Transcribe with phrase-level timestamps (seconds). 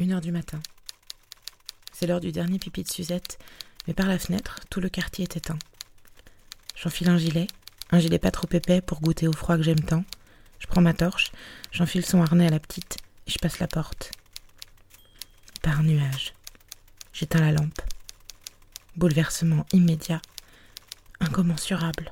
[0.00, 0.60] Une heure du matin.
[1.92, 3.38] C'est l'heure du dernier pipi de Suzette,
[3.86, 5.58] mais par la fenêtre, tout le quartier est éteint.
[6.74, 7.46] J'enfile un gilet,
[7.90, 10.02] un gilet pas trop épais pour goûter au froid que j'aime tant.
[10.58, 11.32] Je prends ma torche,
[11.70, 12.96] j'enfile son harnais à la petite
[13.26, 14.12] et je passe la porte.
[15.60, 16.32] Par nuage.
[17.12, 17.82] J'éteins la lampe.
[18.96, 20.22] Bouleversement immédiat,
[21.20, 22.10] incommensurable.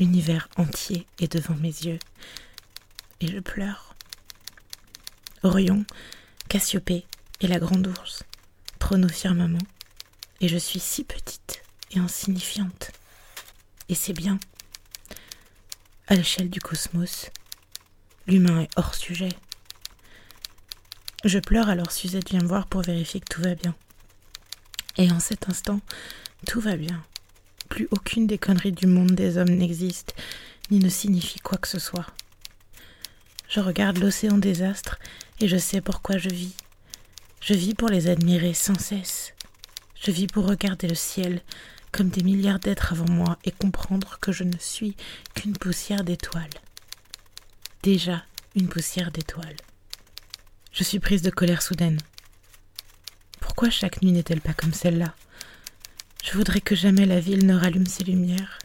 [0.00, 2.00] L'univers entier est devant mes yeux
[3.20, 3.94] et je pleure.
[5.44, 5.84] Orion,
[6.48, 7.04] Cassiopée
[7.40, 8.22] et la grande ours
[8.78, 9.58] trônent au firmament
[10.40, 12.90] et je suis si petite et insignifiante.
[13.90, 14.38] Et c'est bien.
[16.06, 17.26] À l'échelle du cosmos,
[18.26, 19.28] l'humain est hors sujet.
[21.24, 23.74] Je pleure alors Suzette vient me voir pour vérifier que tout va bien.
[24.96, 25.80] Et en cet instant,
[26.46, 27.04] tout va bien.
[27.68, 30.14] Plus aucune des conneries du monde des hommes n'existe,
[30.70, 32.06] ni ne signifie quoi que ce soit.
[33.48, 34.98] Je regarde l'océan des astres
[35.40, 36.54] et je sais pourquoi je vis.
[37.40, 39.32] Je vis pour les admirer sans cesse.
[39.94, 41.40] Je vis pour regarder le ciel
[41.90, 44.96] comme des milliards d'êtres avant moi et comprendre que je ne suis
[45.34, 46.44] qu'une poussière d'étoiles.
[47.82, 48.24] Déjà
[48.54, 49.56] une poussière d'étoiles.
[50.72, 51.98] Je suis prise de colère soudaine.
[53.40, 55.14] Pourquoi chaque nuit n'est-elle pas comme celle-là?
[56.22, 58.57] Je voudrais que jamais la ville ne rallume ses lumières.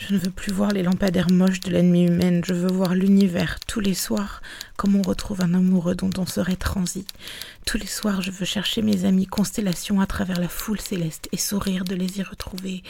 [0.00, 2.94] Je ne veux plus voir les lampadaires moches de la nuit humaine, je veux voir
[2.94, 4.40] l'univers tous les soirs,
[4.76, 7.04] comme on retrouve un amoureux dont on serait transi.
[7.66, 11.36] Tous les soirs, je veux chercher mes amis constellations à travers la foule céleste et
[11.36, 12.82] sourire de les y retrouver.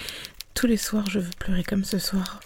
[0.55, 2.39] Tous les soirs, je veux pleurer comme ce soir.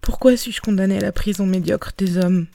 [0.00, 2.48] Pourquoi suis-je condamnée à la prison médiocre des hommes?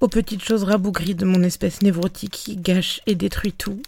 [0.00, 3.82] Aux petites choses rabougries de mon espèce névrotique qui gâche et détruit tout.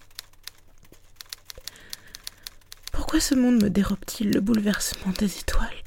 [3.08, 5.77] Pourquoi ce monde me dérobe-t-il le bouleversement des étoiles?